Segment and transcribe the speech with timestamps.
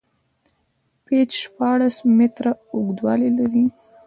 [1.05, 3.65] پېچ شپاړس میتره اوږدوالی لري.